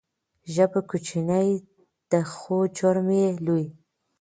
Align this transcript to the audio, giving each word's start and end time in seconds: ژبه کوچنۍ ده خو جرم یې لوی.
ژبه 0.53 0.79
کوچنۍ 0.89 1.49
ده 2.09 2.19
خو 2.33 2.57
جرم 2.77 3.07
یې 3.19 3.27
لوی. 3.45 3.65